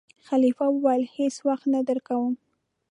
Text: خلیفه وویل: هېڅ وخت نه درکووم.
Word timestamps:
خلیفه 0.27 0.65
وویل: 0.71 1.03
هېڅ 1.15 1.35
وخت 1.47 1.65
نه 1.73 1.79
درکووم. 1.87 2.33